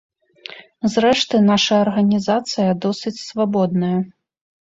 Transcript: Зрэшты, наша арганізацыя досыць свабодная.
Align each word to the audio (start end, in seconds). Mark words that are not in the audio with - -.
Зрэшты, 0.93 1.41
наша 1.51 1.73
арганізацыя 1.85 2.71
досыць 2.87 3.15
свабодная. 3.27 3.93